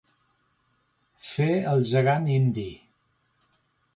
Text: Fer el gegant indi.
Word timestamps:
Fer 1.33 1.49
el 1.73 1.85
gegant 1.91 2.27
indi. 2.39 2.67